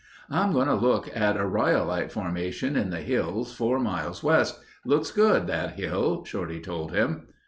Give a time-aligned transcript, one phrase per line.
[0.31, 4.59] "I'm going to look at a rhyolite formation in the hills four miles west.
[4.83, 7.27] It looks good—that hill," Shorty told him.